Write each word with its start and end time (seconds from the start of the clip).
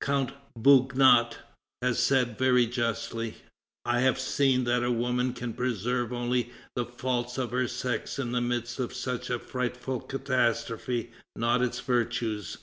Count 0.00 0.32
Beugnot 0.58 1.36
has 1.82 1.98
said 1.98 2.38
very 2.38 2.64
justly: 2.64 3.34
"I 3.84 4.00
have 4.00 4.18
seen 4.18 4.64
that 4.64 4.82
a 4.82 4.90
woman 4.90 5.34
can 5.34 5.52
preserve 5.52 6.14
only 6.14 6.50
the 6.74 6.86
faults 6.86 7.36
of 7.36 7.50
her 7.50 7.68
sex 7.68 8.18
in 8.18 8.32
the 8.32 8.40
midst 8.40 8.80
of 8.80 8.94
such 8.94 9.28
a 9.28 9.38
frightful 9.38 10.00
catastrophe, 10.00 11.10
not 11.36 11.60
its 11.60 11.80
virtues. 11.80 12.56